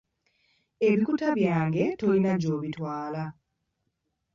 Ebikuta 0.89 1.27
byange 1.37 1.83
tolina 1.99 2.33
gy'obitwala. 2.41 3.23